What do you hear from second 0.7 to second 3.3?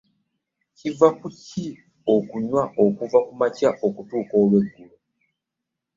Kiva ku ki okunywa okuva